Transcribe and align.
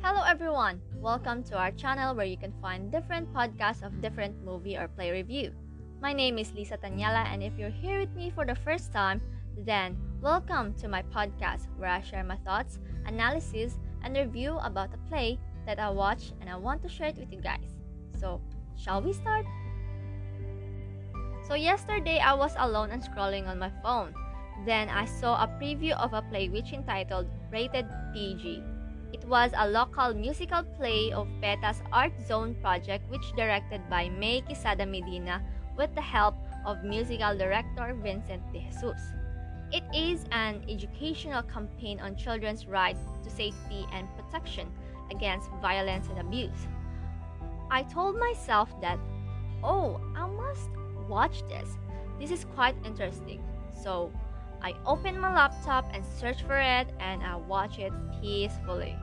Hello 0.00 0.22
everyone! 0.28 0.80
Welcome 0.94 1.42
to 1.50 1.58
our 1.58 1.72
channel 1.72 2.14
where 2.14 2.26
you 2.26 2.36
can 2.36 2.52
find 2.62 2.92
different 2.92 3.34
podcasts 3.34 3.82
of 3.82 4.00
different 4.00 4.44
movie 4.44 4.76
or 4.76 4.86
play 4.86 5.10
review. 5.10 5.50
My 6.00 6.12
name 6.12 6.38
is 6.38 6.52
Lisa 6.52 6.78
Tanyala 6.78 7.26
and 7.26 7.42
if 7.42 7.58
you're 7.58 7.68
here 7.68 7.98
with 7.98 8.14
me 8.14 8.30
for 8.30 8.46
the 8.46 8.54
first 8.54 8.92
time, 8.92 9.20
then 9.58 9.98
welcome 10.20 10.72
to 10.74 10.86
my 10.86 11.02
podcast 11.02 11.66
where 11.76 11.90
I 11.90 12.00
share 12.00 12.22
my 12.22 12.36
thoughts, 12.46 12.78
analysis, 13.06 13.76
and 14.04 14.16
review 14.16 14.58
about 14.62 14.94
a 14.94 14.98
play 15.08 15.40
that 15.66 15.80
I 15.80 15.90
watch 15.90 16.30
and 16.40 16.48
I 16.48 16.54
want 16.54 16.80
to 16.82 16.88
share 16.88 17.08
it 17.08 17.18
with 17.18 17.32
you 17.32 17.40
guys. 17.40 17.74
So, 18.20 18.40
shall 18.76 19.02
we 19.02 19.12
start? 19.12 19.46
So, 21.42 21.54
yesterday 21.54 22.20
I 22.20 22.34
was 22.34 22.54
alone 22.56 22.90
and 22.90 23.02
scrolling 23.02 23.48
on 23.48 23.58
my 23.58 23.72
phone. 23.82 24.14
Then 24.66 24.88
I 24.88 25.06
saw 25.06 25.42
a 25.42 25.48
preview 25.48 25.92
of 25.92 26.12
a 26.12 26.22
play 26.22 26.48
which 26.48 26.72
entitled 26.72 27.26
Rated 27.50 27.86
PG. 28.12 28.62
It 29.12 29.24
was 29.24 29.50
a 29.56 29.68
local 29.68 30.14
musical 30.14 30.62
play 30.76 31.12
of 31.12 31.26
PETA's 31.40 31.82
Art 31.92 32.12
Zone 32.26 32.54
project 32.60 33.08
which 33.10 33.32
directed 33.36 33.80
by 33.88 34.08
May 34.08 34.42
Quezada 34.42 34.88
Medina 34.88 35.42
with 35.76 35.94
the 35.94 36.02
help 36.02 36.34
of 36.66 36.84
musical 36.84 37.36
director 37.36 37.96
Vincent 38.02 38.42
De 38.52 38.60
Jesus. 38.60 39.00
It 39.72 39.84
is 39.94 40.24
an 40.32 40.64
educational 40.68 41.42
campaign 41.42 42.00
on 42.00 42.16
children's 42.16 42.66
right 42.66 42.96
to 43.22 43.30
safety 43.30 43.86
and 43.92 44.08
protection 44.16 44.68
against 45.10 45.48
violence 45.62 46.08
and 46.08 46.18
abuse. 46.18 46.66
I 47.70 47.84
told 47.84 48.18
myself 48.18 48.68
that, 48.80 48.98
oh, 49.62 50.00
I 50.16 50.26
must 50.26 50.70
watch 51.08 51.42
this. 51.48 51.68
This 52.20 52.30
is 52.30 52.44
quite 52.54 52.74
interesting. 52.84 53.42
So 53.72 54.12
I 54.62 54.74
open 54.84 55.18
my 55.18 55.34
laptop 55.34 55.86
and 55.94 56.04
search 56.04 56.42
for 56.42 56.58
it 56.58 56.88
and 57.00 57.22
I 57.22 57.36
watch 57.36 57.78
it 57.78 57.92
peacefully. 58.20 58.96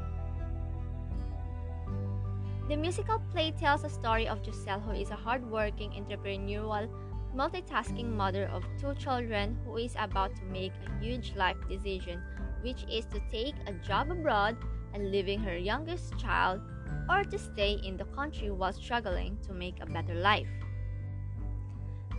The 2.70 2.76
musical 2.76 3.22
play 3.32 3.52
tells 3.52 3.84
a 3.84 3.90
story 3.90 4.28
of 4.28 4.44
Giselle, 4.44 4.82
who 4.82 4.92
is 4.92 5.10
a 5.10 5.16
hardworking, 5.16 5.92
entrepreneurial, 5.92 6.90
multitasking 7.36 8.10
mother 8.10 8.50
of 8.54 8.66
two 8.80 8.94
children 8.96 9.58
who 9.66 9.78
is 9.78 9.96
about 9.98 10.36
to 10.36 10.44
make 10.46 10.74
a 10.86 11.04
huge 11.04 11.34
life 11.36 11.58
decision, 11.70 12.22
which 12.62 12.84
is 12.92 13.06
to 13.06 13.22
take 13.32 13.56
a 13.68 13.74
job 13.74 14.12
abroad 14.12 14.58
and 14.94 15.12
leaving 15.12 15.40
her 15.40 15.58
youngest 15.58 16.18
child 16.18 16.62
or 17.10 17.24
to 17.24 17.38
stay 17.38 17.80
in 17.84 17.96
the 17.96 18.06
country 18.06 18.52
while 18.52 18.74
struggling 18.74 19.38
to 19.48 19.54
make 19.54 19.82
a 19.82 19.86
better 19.86 20.16
life. 20.16 20.50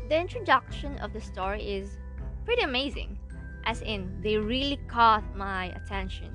The 0.08 0.18
introduction 0.18 0.96
of 0.98 1.12
the 1.12 1.20
story 1.20 1.62
is 1.62 1.98
pretty 2.46 2.62
amazing, 2.62 3.18
as 3.68 3.82
in, 3.82 4.08
they 4.22 4.38
really 4.38 4.80
caught 4.88 5.36
my 5.36 5.66
attention. 5.76 6.34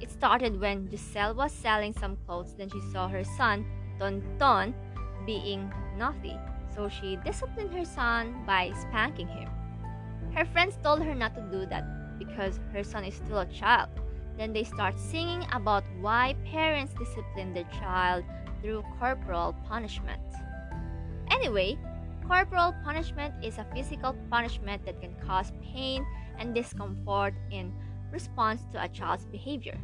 It 0.00 0.10
started 0.10 0.58
when 0.58 0.88
Giselle 0.90 1.34
was 1.34 1.52
selling 1.52 1.92
some 1.92 2.16
clothes, 2.24 2.54
then 2.56 2.70
she 2.70 2.80
saw 2.90 3.08
her 3.08 3.22
son, 3.22 3.66
Tonton, 3.98 4.74
being 5.26 5.70
naughty, 5.98 6.34
so 6.74 6.88
she 6.88 7.18
disciplined 7.26 7.74
her 7.74 7.84
son 7.84 8.42
by 8.46 8.72
spanking 8.72 9.28
him. 9.28 9.50
Her 10.34 10.46
friends 10.46 10.78
told 10.82 11.02
her 11.02 11.14
not 11.14 11.34
to 11.34 11.42
do 11.52 11.66
that 11.66 12.18
because 12.18 12.58
her 12.72 12.82
son 12.82 13.04
is 13.04 13.16
still 13.16 13.40
a 13.40 13.52
child. 13.52 13.90
Then 14.38 14.54
they 14.54 14.64
start 14.64 14.98
singing 14.98 15.44
about 15.52 15.84
why 16.00 16.34
parents 16.50 16.94
discipline 16.94 17.52
their 17.52 17.68
child 17.78 18.24
through 18.62 18.82
corporal 18.98 19.54
punishment. 19.68 20.22
Anyway, 21.30 21.76
corporal 22.26 22.74
punishment 22.82 23.34
is 23.44 23.58
a 23.58 23.66
physical 23.74 24.16
punishment 24.30 24.86
that 24.86 25.02
can 25.02 25.14
cause 25.26 25.52
pain 25.62 26.06
and 26.42 26.54
discomfort 26.54 27.34
in 27.50 27.72
response 28.10 28.62
to 28.72 28.82
a 28.82 28.88
child's 28.88 29.26
behavior. 29.26 29.78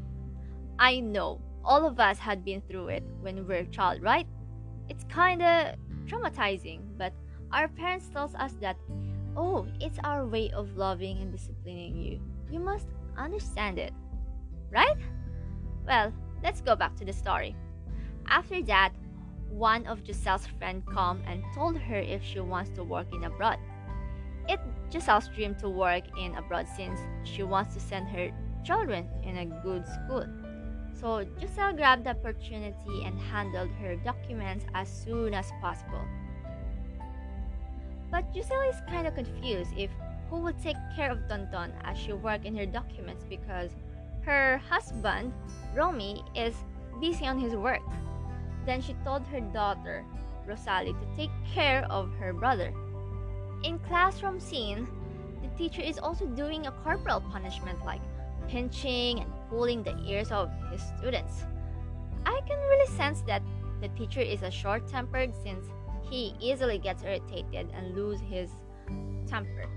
I 0.78 1.00
know 1.00 1.40
all 1.64 1.86
of 1.86 2.00
us 2.00 2.18
had 2.18 2.44
been 2.44 2.60
through 2.68 2.88
it 2.88 3.04
when 3.20 3.36
we 3.36 3.42
were 3.42 3.62
a 3.62 3.66
child, 3.66 4.02
right? 4.02 4.26
It's 4.88 5.04
kind 5.04 5.40
of 5.40 5.76
traumatizing, 6.06 6.80
but 6.98 7.12
our 7.52 7.68
parents 7.68 8.08
tells 8.12 8.34
us 8.34 8.54
that 8.60 8.76
oh, 9.36 9.66
it's 9.80 9.98
our 10.02 10.26
way 10.26 10.50
of 10.50 10.76
loving 10.76 11.18
and 11.22 11.30
disciplining 11.30 11.96
you. 11.96 12.20
You 12.50 12.58
must 12.58 12.88
understand 13.16 13.78
it. 13.78 13.92
Right? 14.70 14.96
Well, 15.86 16.12
let's 16.42 16.60
go 16.60 16.74
back 16.74 16.96
to 16.96 17.04
the 17.04 17.12
story. 17.12 17.54
After 18.26 18.60
that, 18.64 18.92
one 19.48 19.86
of 19.86 20.04
Giselle's 20.04 20.46
friend 20.58 20.82
come 20.92 21.22
and 21.26 21.42
told 21.54 21.78
her 21.78 21.98
if 21.98 22.22
she 22.22 22.40
wants 22.40 22.70
to 22.70 22.82
work 22.82 23.06
in 23.14 23.24
abroad. 23.24 23.58
It's 24.48 24.62
Giselle's 24.90 25.28
dream 25.28 25.54
to 25.56 25.68
work 25.68 26.04
in 26.18 26.34
abroad 26.34 26.66
since 26.74 26.98
she 27.24 27.42
wants 27.42 27.74
to 27.74 27.80
send 27.80 28.08
her 28.08 28.30
children 28.64 29.06
in 29.22 29.36
a 29.38 29.44
good 29.62 29.86
school. 29.86 30.24
So 30.98 31.26
Giselle 31.38 31.74
grabbed 31.74 32.04
the 32.04 32.10
opportunity 32.10 33.04
and 33.04 33.20
handled 33.20 33.70
her 33.80 33.96
documents 33.96 34.64
as 34.74 34.88
soon 34.88 35.34
as 35.34 35.52
possible. 35.60 36.02
But 38.10 38.24
Giselle 38.32 38.70
is 38.70 38.80
kind 38.88 39.06
of 39.06 39.14
confused 39.14 39.70
if 39.76 39.90
who 40.30 40.40
would 40.40 40.60
take 40.62 40.76
care 40.96 41.10
of 41.10 41.26
Tonton 41.28 41.72
as 41.84 41.98
she 41.98 42.12
worked 42.12 42.44
in 42.44 42.56
her 42.56 42.66
documents 42.66 43.24
because 43.28 43.70
her 44.22 44.58
husband, 44.68 45.32
Romy, 45.74 46.24
is 46.34 46.54
busy 47.00 47.26
on 47.26 47.38
his 47.38 47.54
work. 47.54 47.82
Then 48.66 48.82
she 48.82 48.94
told 49.04 49.26
her 49.28 49.40
daughter, 49.40 50.04
Rosalie, 50.46 50.92
to 50.92 51.16
take 51.16 51.30
care 51.54 51.86
of 51.90 52.12
her 52.14 52.32
brother. 52.32 52.72
In 53.64 53.78
classroom 53.80 54.38
scene, 54.38 54.86
the 55.42 55.48
teacher 55.58 55.82
is 55.82 55.98
also 55.98 56.26
doing 56.26 56.66
a 56.66 56.72
corporal 56.84 57.20
punishment 57.20 57.84
like 57.84 58.00
pinching 58.48 59.20
and 59.20 59.32
pulling 59.50 59.82
the 59.82 59.98
ears 60.06 60.30
of 60.30 60.50
his 60.70 60.80
students. 60.96 61.44
I 62.24 62.40
can 62.46 62.58
really 62.58 62.96
sense 62.96 63.22
that 63.22 63.42
the 63.80 63.88
teacher 63.88 64.20
is 64.20 64.42
a 64.42 64.50
short-tempered 64.50 65.34
since 65.42 65.66
he 66.08 66.34
easily 66.40 66.78
gets 66.78 67.02
irritated 67.02 67.70
and 67.74 67.94
lose 67.94 68.20
his 68.20 68.50
temper. 69.26 69.68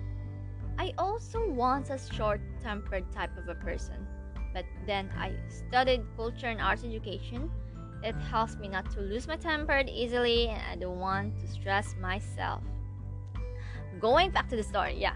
I 0.77 0.93
also 0.97 1.49
once 1.49 1.89
a 1.89 1.97
short-tempered 1.97 3.11
type 3.11 3.37
of 3.37 3.49
a 3.49 3.55
person, 3.55 4.07
but 4.53 4.65
then 4.85 5.09
I 5.17 5.33
studied 5.49 6.03
culture 6.15 6.47
and 6.47 6.61
arts 6.61 6.83
education. 6.83 7.49
It 8.03 8.15
helps 8.15 8.55
me 8.57 8.67
not 8.67 8.89
to 8.91 9.01
lose 9.01 9.27
my 9.27 9.35
temper 9.35 9.83
easily 9.87 10.49
and 10.49 10.61
I 10.71 10.75
don't 10.75 10.99
want 10.99 11.39
to 11.41 11.47
stress 11.47 11.95
myself. 11.99 12.63
Going 14.01 14.31
back 14.31 14.49
to 14.49 14.55
the 14.55 14.63
story, 14.63 14.97
yeah. 14.97 15.13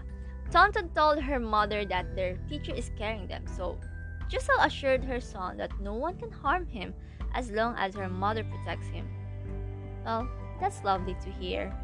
Tonton 0.52 0.90
told 0.94 1.20
her 1.20 1.40
mother 1.40 1.84
that 1.86 2.14
their 2.14 2.38
teacher 2.48 2.72
is 2.72 2.92
carrying 2.96 3.26
them, 3.26 3.44
so 3.46 3.78
Giselle 4.30 4.62
assured 4.62 5.04
her 5.04 5.20
son 5.20 5.56
that 5.56 5.72
no 5.80 5.94
one 5.94 6.16
can 6.16 6.30
harm 6.30 6.66
him 6.66 6.94
as 7.34 7.50
long 7.50 7.74
as 7.76 7.94
her 7.96 8.08
mother 8.08 8.44
protects 8.44 8.86
him. 8.86 9.08
Well, 10.04 10.28
that's 10.60 10.84
lovely 10.84 11.16
to 11.24 11.30
hear. 11.30 11.74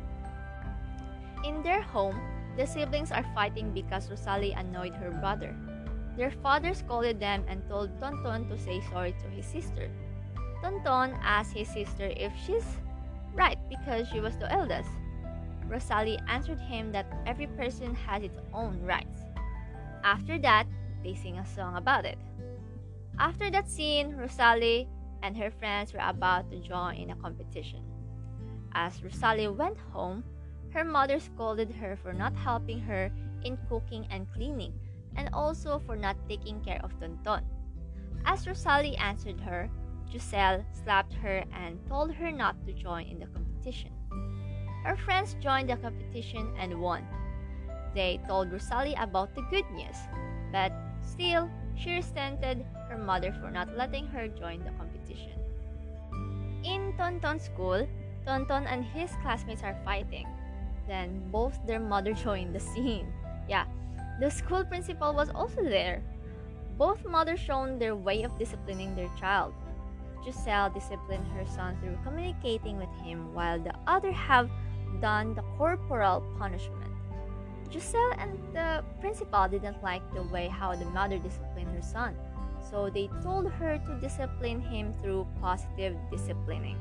In 1.45 1.63
their 1.65 1.83
home, 1.83 2.21
the 2.57 2.67
siblings 2.67 3.11
are 3.11 3.27
fighting 3.35 3.73
because 3.73 4.09
Rosalie 4.09 4.53
annoyed 4.53 4.95
her 4.95 5.11
brother. 5.11 5.57
Their 6.17 6.31
father 6.31 6.73
scolded 6.73 7.19
them 7.19 7.45
and 7.49 7.67
told 7.69 7.99
Tonton 7.99 8.49
to 8.49 8.57
say 8.57 8.81
sorry 8.93 9.15
to 9.19 9.29
his 9.29 9.47
sister. 9.47 9.91
Tonton 10.63 11.19
asked 11.23 11.53
his 11.53 11.69
sister 11.69 12.13
if 12.17 12.33
she's 12.47 12.79
right 13.35 13.59
because 13.69 14.09
she 14.09 14.21
was 14.21 14.37
the 14.37 14.53
eldest. 14.53 14.91
Rosalie 15.73 16.21
answered 16.29 16.61
him 16.61 16.93
that 16.93 17.07
every 17.25 17.47
person 17.47 17.95
has 17.95 18.23
its 18.23 18.39
own 18.53 18.79
rights. 18.83 19.25
After 20.05 20.39
that, 20.41 20.67
they 21.03 21.15
sing 21.15 21.39
a 21.39 21.47
song 21.47 21.77
about 21.77 22.05
it. 22.05 22.19
After 23.19 23.51
that 23.51 23.71
scene, 23.71 24.15
Rosalie 24.15 24.87
and 25.23 25.35
her 25.35 25.51
friends 25.51 25.95
were 25.95 26.05
about 26.05 26.51
to 26.51 26.61
join 26.61 26.97
in 26.97 27.11
a 27.11 27.17
competition. 27.17 27.81
As 28.75 29.03
Rosalie 29.03 29.49
went 29.49 29.79
home, 29.93 30.23
her 30.75 30.85
mother 30.85 31.19
scolded 31.19 31.71
her 31.73 31.97
for 31.97 32.13
not 32.13 32.37
helping 32.37 32.81
her 32.81 33.11
in 33.43 33.57
cooking 33.69 34.07
and 34.11 34.31
cleaning, 34.35 34.75
and 35.17 35.31
also 35.33 35.81
for 35.87 35.97
not 35.97 36.17
taking 36.29 36.61
care 36.61 36.81
of 36.85 36.93
Tonton. 37.01 37.45
As 38.27 38.47
Rosalie 38.47 38.97
answered 38.97 39.41
her, 39.41 39.71
Giselle 40.11 40.65
slapped 40.73 41.15
her 41.15 41.45
and 41.53 41.81
told 41.89 42.13
her 42.13 42.31
not 42.31 42.61
to 42.67 42.73
join 42.73 43.07
in 43.07 43.19
the 43.19 43.27
competition. 43.27 43.93
Her 44.85 44.97
friends 44.97 45.37
joined 45.41 45.71
the 45.71 45.77
competition 45.77 46.53
and 46.59 46.81
won. 46.81 47.07
They 47.95 48.21
told 48.27 48.53
Rosalie 48.53 48.97
about 48.99 49.35
the 49.35 49.43
good 49.51 49.69
news, 49.71 49.97
but 50.51 50.73
still, 51.03 51.49
she 51.77 51.95
resented 51.95 52.65
her 52.89 52.99
mother 52.99 53.33
for 53.33 53.51
not 53.51 53.77
letting 53.77 54.07
her 54.09 54.29
join 54.29 54.65
the 54.65 54.73
competition. 54.73 55.33
In 56.65 56.95
Tonton's 56.97 57.43
school, 57.43 57.87
Tonton 58.25 58.67
and 58.67 58.85
his 58.85 59.11
classmates 59.23 59.63
are 59.63 59.77
fighting. 59.85 60.27
Then 60.89 61.23
both 61.31 61.59
their 61.67 61.81
mother 61.81 62.13
joined 62.27 62.55
the 62.55 62.61
scene. 62.61 63.13
Yeah, 63.49 63.67
the 64.21 64.31
school 64.31 64.65
principal 64.65 65.15
was 65.15 65.31
also 65.31 65.63
there. 65.63 66.03
Both 66.79 67.05
mothers 67.07 67.41
shown 67.41 67.79
their 67.79 67.95
way 67.95 68.23
of 68.23 68.39
disciplining 68.39 68.95
their 68.95 69.11
child. 69.19 69.55
Giselle 70.25 70.71
disciplined 70.71 71.27
her 71.35 71.45
son 71.47 71.77
through 71.81 71.99
communicating 72.05 72.79
with 72.79 72.93
him, 73.03 73.35
while 73.35 73.59
the 73.59 73.75
other 73.87 74.13
have 74.13 74.51
done 75.01 75.35
the 75.35 75.43
corporal 75.57 76.23
punishment. 76.39 76.93
Giselle 77.73 78.13
and 78.19 78.37
the 78.53 78.85
principal 79.01 79.49
didn't 79.49 79.83
like 79.83 80.03
the 80.13 80.23
way 80.25 80.49
how 80.49 80.75
the 80.75 80.85
mother 80.93 81.19
disciplined 81.19 81.73
her 81.75 81.81
son, 81.81 82.15
so 82.61 82.91
they 82.91 83.09
told 83.23 83.49
her 83.49 83.79
to 83.79 84.01
discipline 84.01 84.61
him 84.61 84.93
through 85.01 85.27
positive 85.41 85.97
disciplining. 86.11 86.77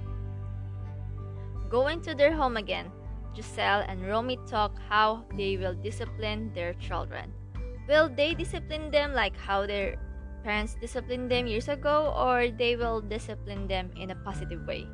Going 1.69 2.01
to 2.01 2.13
their 2.13 2.35
home 2.35 2.57
again, 2.57 2.91
Giselle 3.33 3.85
and 3.87 4.03
Romy 4.05 4.37
talk 4.47 4.75
how 4.89 5.23
they 5.37 5.55
will 5.55 5.73
discipline 5.73 6.51
their 6.53 6.73
children. 6.73 7.31
Will 7.87 8.09
they 8.09 8.35
discipline 8.35 8.91
them 8.91 9.13
like 9.13 9.37
how 9.37 9.65
their 9.65 9.95
parents 10.43 10.75
disciplined 10.81 11.31
them 11.31 11.47
years 11.47 11.69
ago, 11.69 12.11
or 12.11 12.51
they 12.51 12.75
will 12.75 12.99
discipline 12.99 13.67
them 13.67 13.91
in 13.95 14.11
a 14.11 14.15
positive 14.27 14.67
way? 14.67 14.85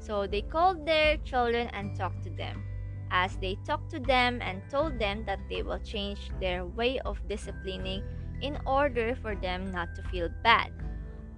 So 0.00 0.26
they 0.26 0.42
called 0.42 0.86
their 0.86 1.18
children 1.18 1.68
and 1.72 1.96
talked 1.96 2.24
to 2.24 2.30
them. 2.30 2.64
As 3.10 3.36
they 3.36 3.58
talked 3.66 3.90
to 3.90 4.00
them 4.00 4.40
and 4.40 4.62
told 4.70 4.98
them 4.98 5.24
that 5.26 5.40
they 5.50 5.62
will 5.62 5.78
change 5.80 6.30
their 6.40 6.64
way 6.64 6.98
of 7.00 7.20
disciplining 7.28 8.02
in 8.40 8.58
order 8.66 9.14
for 9.14 9.36
them 9.36 9.70
not 9.70 9.94
to 9.96 10.02
feel 10.08 10.30
bad. 10.42 10.72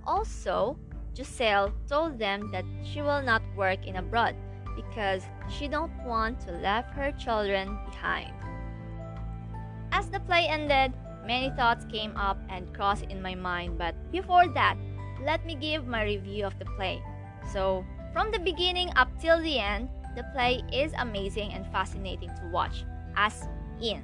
Also, 0.07 0.79
Giselle 1.15 1.75
told 1.89 2.19
them 2.19 2.51
that 2.53 2.65
she 2.85 3.03
will 3.03 3.23
not 3.23 3.43
work 3.57 3.87
in 3.87 3.97
abroad 3.97 4.37
because 4.77 5.23
she 5.51 5.67
don't 5.69 5.93
want 6.05 6.41
to 6.41 6.53
leave 6.53 6.87
her 6.95 7.13
children 7.19 7.79
behind. 7.91 8.33
As 9.91 10.09
the 10.09 10.21
play 10.21 10.47
ended, 10.47 10.93
many 11.27 11.51
thoughts 11.51 11.85
came 11.91 12.17
up 12.17 12.39
and 12.49 12.73
crossed 12.75 13.05
in 13.05 13.21
my 13.21 13.35
mind, 13.35 13.77
but 13.77 13.95
before 14.11 14.49
that, 14.55 14.77
let 15.25 15.45
me 15.45 15.55
give 15.55 15.87
my 15.87 16.03
review 16.05 16.47
of 16.47 16.59
the 16.59 16.65
play. 16.77 17.03
So, 17.53 17.85
from 18.13 18.31
the 18.31 18.39
beginning 18.39 18.91
up 18.97 19.09
till 19.21 19.41
the 19.43 19.59
end, 19.59 19.89
the 20.17 20.25
play 20.35 20.63
is 20.73 20.93
amazing 20.99 21.53
and 21.53 21.67
fascinating 21.73 22.29
to 22.29 22.51
watch, 22.53 22.85
as 23.17 23.49
in, 23.81 24.03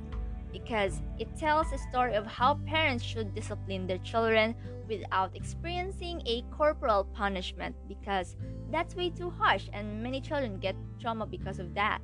because 0.53 1.03
it 1.19 1.29
tells 1.37 1.73
a 1.73 1.79
story 1.79 2.15
of 2.15 2.27
how 2.27 2.55
parents 2.67 3.05
should 3.05 3.35
discipline 3.35 3.87
their 3.87 3.99
children 3.99 4.55
without 4.89 5.37
experiencing 5.37 6.23
a 6.25 6.43
corporal 6.57 7.05
punishment 7.05 7.77
because 7.87 8.37
that's 8.71 8.95
way 8.95 9.11
too 9.11 9.29
harsh 9.29 9.69
and 9.75 10.03
many 10.03 10.21
children 10.21 10.59
get 10.59 10.75
trauma 10.99 11.27
because 11.27 11.59
of 11.59 11.75
that. 11.75 12.01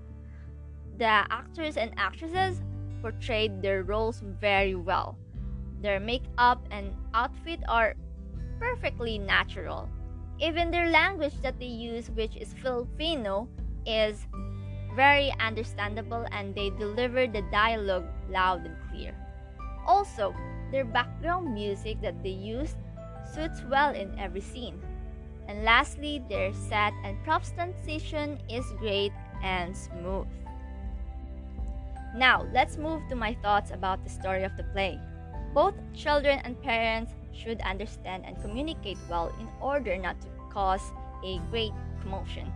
The 0.99 1.25
actors 1.31 1.79
and 1.79 1.93
actresses 1.97 2.61
portrayed 3.01 3.63
their 3.63 3.83
roles 3.83 4.23
very 4.41 4.75
well. 4.75 5.17
Their 5.81 5.99
makeup 5.99 6.67
and 6.71 6.95
outfit 7.15 7.61
are 7.67 7.95
perfectly 8.61 9.19
natural 9.19 9.89
even 10.41 10.71
their 10.71 10.91
language 10.91 11.35
that 11.43 11.59
they 11.59 11.67
use, 11.67 12.11
which 12.11 12.37
is 12.37 12.55
Filipino, 12.55 13.49
is 13.87 14.27
very 14.95 15.33
understandable 15.41 16.27
and 16.31 16.55
they 16.55 16.71
deliver 16.71 17.27
the 17.27 17.43
dialogue 17.51 18.07
loud 18.31 18.65
and 18.65 18.77
clear. 18.91 19.15
Also, 19.87 20.35
their 20.71 20.85
background 20.85 21.53
music 21.53 22.01
that 22.01 22.23
they 22.23 22.31
use 22.31 22.77
suits 23.35 23.63
well 23.69 23.95
in 23.95 24.19
every 24.19 24.41
scene. 24.41 24.81
And 25.47 25.65
lastly, 25.65 26.23
their 26.29 26.53
set 26.53 26.93
and 27.05 27.23
props 27.25 27.53
transition 27.53 28.39
is 28.49 28.65
great 28.79 29.13
and 29.43 29.77
smooth. 29.77 30.27
Now, 32.17 32.47
let's 32.53 32.77
move 32.79 33.03
to 33.09 33.17
my 33.17 33.35
thoughts 33.43 33.73
about 33.73 34.03
the 34.05 34.11
story 34.11 34.45
of 34.45 34.57
the 34.57 34.65
play. 34.73 34.99
Both 35.53 35.75
children 35.93 36.41
and 36.45 36.61
parents 36.63 37.13
should 37.35 37.61
understand 37.63 38.25
and 38.25 38.41
communicate 38.41 38.99
well 39.11 39.33
in 39.41 39.49
order 39.61 39.97
not 39.97 40.21
to 40.21 40.29
cause 40.51 40.93
a 41.25 41.39
great 41.51 41.73
commotion. 42.03 42.53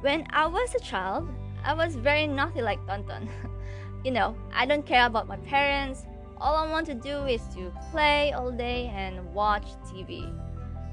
When 0.00 0.26
I 0.30 0.46
was 0.46 0.74
a 0.74 0.80
child, 0.80 1.28
I 1.64 1.74
was 1.74 1.96
very 1.96 2.26
naughty 2.26 2.62
like 2.62 2.84
Tonton. 2.86 3.28
you 4.04 4.10
know, 4.10 4.36
I 4.54 4.66
don't 4.66 4.86
care 4.86 5.06
about 5.06 5.28
my 5.28 5.36
parents. 5.38 6.06
All 6.40 6.56
I 6.56 6.70
want 6.70 6.86
to 6.86 6.94
do 6.94 7.24
is 7.26 7.42
to 7.54 7.72
play 7.90 8.32
all 8.32 8.50
day 8.50 8.90
and 8.94 9.34
watch 9.34 9.66
TV. 9.86 10.32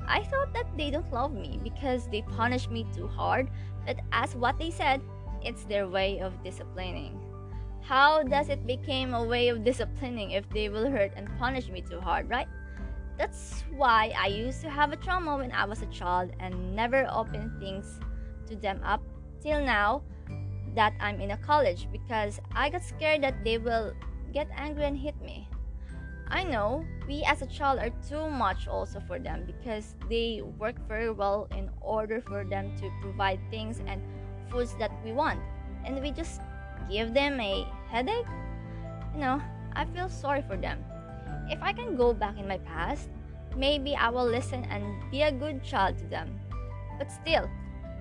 I 0.07 0.23
thought 0.23 0.53
that 0.53 0.67
they 0.77 0.89
don't 0.89 1.11
love 1.11 1.33
me 1.33 1.59
because 1.63 2.07
they 2.09 2.21
punish 2.21 2.69
me 2.69 2.85
too 2.93 3.07
hard, 3.07 3.49
but 3.85 3.99
as 4.11 4.35
what 4.35 4.57
they 4.57 4.71
said, 4.71 5.01
it's 5.41 5.63
their 5.65 5.87
way 5.87 6.19
of 6.19 6.43
disciplining. 6.43 7.19
How 7.81 8.23
does 8.23 8.49
it 8.49 8.67
become 8.67 9.13
a 9.13 9.23
way 9.23 9.47
of 9.47 9.63
disciplining 9.63 10.31
if 10.31 10.49
they 10.49 10.67
will 10.67 10.89
hurt 10.91 11.13
and 11.15 11.29
punish 11.39 11.69
me 11.69 11.81
too 11.81 12.01
hard, 12.01 12.29
right? 12.29 12.47
That's 13.17 13.63
why 13.75 14.13
I 14.17 14.27
used 14.27 14.61
to 14.61 14.69
have 14.69 14.93
a 14.93 14.95
trauma 14.95 15.37
when 15.37 15.51
I 15.51 15.65
was 15.65 15.81
a 15.81 15.87
child 15.87 16.31
and 16.39 16.75
never 16.75 17.07
open 17.11 17.51
things 17.59 17.99
to 18.47 18.55
them 18.55 18.79
up 18.85 19.01
till 19.41 19.59
now 19.59 20.03
that 20.75 20.93
I'm 20.99 21.19
in 21.19 21.31
a 21.31 21.37
college 21.37 21.87
because 21.91 22.39
I 22.53 22.69
got 22.69 22.83
scared 22.83 23.23
that 23.23 23.43
they 23.43 23.57
will 23.57 23.93
get 24.33 24.47
angry 24.55 24.85
and 24.85 24.95
hit 24.95 25.19
me. 25.19 25.49
I 26.29 26.43
know 26.43 26.85
we 27.07 27.23
as 27.23 27.41
a 27.41 27.47
child 27.47 27.79
are 27.79 27.89
too 28.07 28.29
much 28.29 28.67
also 28.67 28.99
for 28.99 29.17
them 29.17 29.45
because 29.47 29.95
they 30.09 30.43
work 30.59 30.75
very 30.87 31.09
well 31.09 31.47
in 31.57 31.71
order 31.81 32.21
for 32.21 32.43
them 32.43 32.77
to 32.77 32.91
provide 33.01 33.39
things 33.49 33.81
and 33.87 34.01
foods 34.51 34.75
that 34.77 34.91
we 35.03 35.11
want 35.11 35.39
and 35.85 35.99
we 36.01 36.11
just 36.11 36.41
give 36.91 37.15
them 37.15 37.39
a 37.39 37.65
headache. 37.89 38.27
You 39.15 39.21
know, 39.21 39.41
I 39.73 39.85
feel 39.85 40.09
sorry 40.09 40.43
for 40.43 40.57
them 40.57 40.83
if 41.49 41.61
I 41.61 41.73
can 41.73 41.95
go 41.95 42.13
back 42.13 42.37
in 42.37 42.47
my 42.47 42.57
past, 42.59 43.09
maybe 43.55 43.95
I 43.95 44.09
will 44.09 44.25
listen 44.25 44.63
and 44.65 44.83
be 45.11 45.21
a 45.23 45.31
good 45.31 45.63
child 45.63 45.97
to 45.99 46.05
them. 46.05 46.39
But 46.97 47.11
still, 47.11 47.49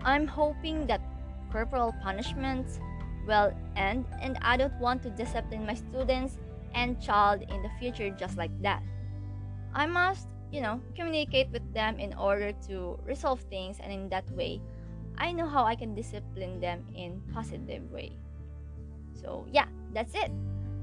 I'm 0.02 0.26
hoping 0.26 0.86
that 0.86 1.00
corporal 1.50 1.94
punishments 2.02 2.80
will 3.26 3.52
end 3.76 4.06
and 4.20 4.38
I 4.42 4.56
don't 4.56 4.78
want 4.80 5.02
to 5.02 5.10
discipline 5.10 5.66
my 5.66 5.74
students 5.74 6.38
and 6.74 7.00
child 7.00 7.42
in 7.42 7.62
the 7.62 7.70
future 7.78 8.10
just 8.10 8.36
like 8.36 8.52
that. 8.62 8.82
I 9.74 9.86
must, 9.86 10.28
you 10.52 10.60
know, 10.60 10.80
communicate 10.94 11.50
with 11.50 11.64
them 11.74 11.98
in 11.98 12.14
order 12.14 12.52
to 12.68 12.98
resolve 13.04 13.40
things 13.50 13.78
and 13.80 13.92
in 13.92 14.08
that 14.10 14.30
way 14.30 14.60
I 15.18 15.32
know 15.32 15.48
how 15.48 15.64
I 15.64 15.74
can 15.74 15.94
discipline 15.94 16.60
them 16.60 16.84
in 16.94 17.22
positive 17.32 17.90
way. 17.90 18.12
So, 19.14 19.46
yeah, 19.50 19.66
that's 19.94 20.14
it. 20.14 20.30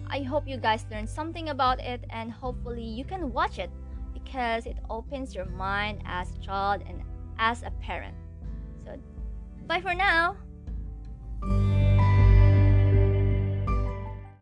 I 0.10 0.22
hope 0.22 0.48
you 0.48 0.58
guys 0.58 0.86
learned 0.92 1.10
something 1.10 1.50
about 1.50 1.80
it 1.80 2.06
and 2.10 2.32
hopefully 2.32 2.84
you 2.84 3.06
can 3.06 3.32
watch 3.32 3.60
it 3.60 3.70
because 4.14 4.66
it 4.66 4.78
opens 4.90 5.36
your 5.36 5.46
mind 5.46 6.02
as 6.06 6.32
a 6.32 6.40
child 6.40 6.84
and 6.88 7.02
as 7.40 7.64
a 7.64 7.72
parent. 7.82 8.16
So, 8.86 8.98
bye 9.68 9.82
for 9.82 9.94
now. 9.94 10.38